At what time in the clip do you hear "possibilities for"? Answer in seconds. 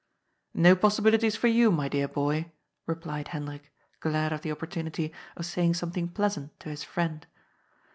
0.75-1.45